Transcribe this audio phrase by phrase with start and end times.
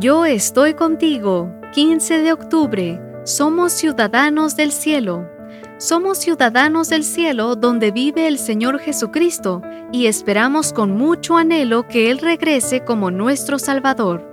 [0.00, 3.00] Yo estoy contigo, 15 de octubre.
[3.24, 5.28] Somos ciudadanos del cielo.
[5.78, 12.12] Somos ciudadanos del cielo donde vive el Señor Jesucristo y esperamos con mucho anhelo que
[12.12, 14.24] Él regrese como nuestro Salvador.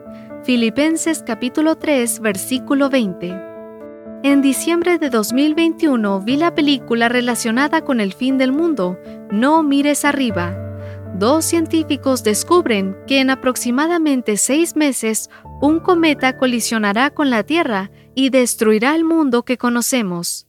[0.44, 3.36] Filipenses capítulo 3 versículo 20.
[4.22, 9.00] En diciembre de 2021 vi la película relacionada con el fin del mundo,
[9.32, 10.65] No mires arriba,
[11.20, 15.30] dos científicos descubren que en aproximadamente seis meses
[15.62, 20.48] un cometa colisionará con la Tierra y destruirá el mundo que conocemos.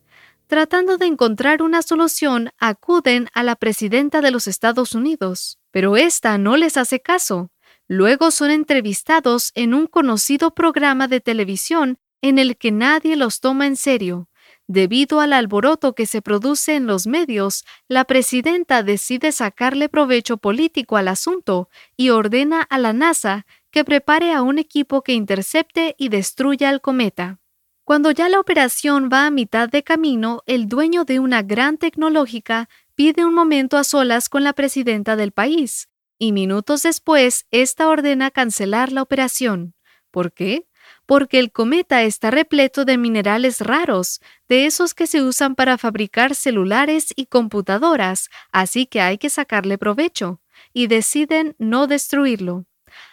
[0.48, 6.38] Tratando de encontrar una solución, acuden a la presidenta de los Estados Unidos, pero esta
[6.38, 7.51] no les hace caso.
[7.88, 13.66] Luego son entrevistados en un conocido programa de televisión en el que nadie los toma
[13.66, 14.29] en serio.
[14.69, 20.97] Debido al alboroto que se produce en los medios, la presidenta decide sacarle provecho político
[20.97, 26.09] al asunto y ordena a la NASA que prepare a un equipo que intercepte y
[26.09, 27.38] destruya el cometa.
[27.85, 32.69] Cuando ya la operación va a mitad de camino, el dueño de una gran tecnológica
[32.96, 35.88] pide un momento a solas con la presidenta del país,
[36.19, 39.74] y minutos después, ésta ordena cancelar la operación.
[40.10, 40.66] ¿Por qué?
[41.07, 46.35] Porque el cometa está repleto de minerales raros, de esos que se usan para fabricar
[46.35, 50.40] celulares y computadoras, así que hay que sacarle provecho,
[50.73, 52.66] y deciden no destruirlo.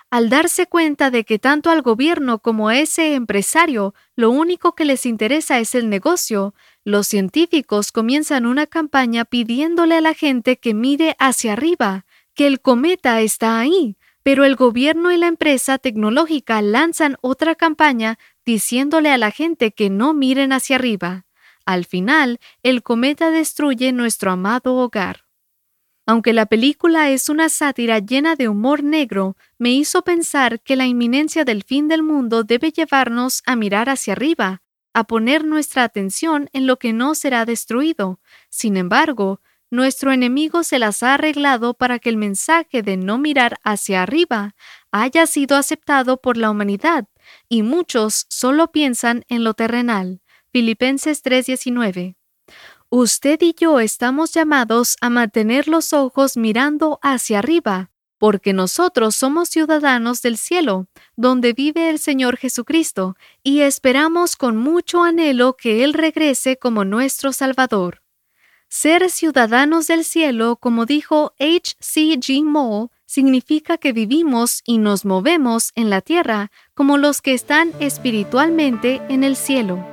[0.10, 4.86] Al darse cuenta de que tanto al gobierno como a ese empresario lo único que
[4.86, 10.76] les interesa es el negocio, los científicos comienzan una campaña pidiéndole a la gente que
[10.76, 16.62] mire hacia arriba, que el cometa está ahí, pero el gobierno y la empresa tecnológica
[16.62, 21.26] lanzan otra campaña diciéndole a la gente que no miren hacia arriba.
[21.66, 25.26] Al final, el cometa destruye nuestro amado hogar.
[26.06, 30.86] Aunque la película es una sátira llena de humor negro, me hizo pensar que la
[30.86, 34.62] inminencia del fin del mundo debe llevarnos a mirar hacia arriba,
[34.94, 38.20] a poner nuestra atención en lo que no será destruido.
[38.50, 39.40] Sin embargo,
[39.74, 44.54] nuestro enemigo se las ha arreglado para que el mensaje de no mirar hacia arriba
[44.92, 47.08] haya sido aceptado por la humanidad,
[47.50, 50.22] y muchos solo piensan en lo terrenal.
[50.52, 52.16] Filipenses 3:19.
[52.90, 57.90] Usted y yo estamos llamados a mantener los ojos mirando hacia arriba,
[58.20, 60.86] porque nosotros somos ciudadanos del cielo,
[61.16, 67.34] donde vive el Señor Jesucristo, y esperamos con mucho anhelo que Él regrese como nuestro
[67.34, 68.03] Salvador.
[68.76, 71.76] Ser ciudadanos del cielo, como dijo H.
[71.80, 72.02] C.
[72.18, 72.90] G.
[73.06, 79.24] Significa que vivimos y nos movemos en la tierra como los que están espiritualmente en
[79.24, 79.86] el cielo.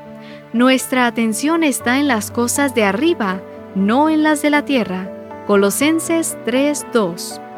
[0.55, 3.43] Nuestra atención está en las cosas de arriba,
[3.75, 5.45] no en las de la tierra.
[5.47, 7.50] Colosenses 3:2